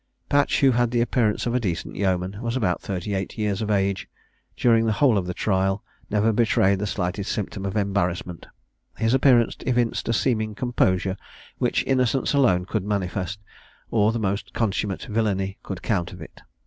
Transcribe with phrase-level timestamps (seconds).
[0.29, 3.61] Patch, who had the appearance of a decent yeoman, and was about thirty eight years
[3.61, 4.09] of age,
[4.57, 8.47] during the whole of the trial never betrayed the slightest symptom of embarrassment:
[8.97, 11.17] his appearance evinced a seeming composure,
[11.59, 13.41] which innocence alone could manifest,
[13.91, 16.41] or the most consummate villany could counterfeit.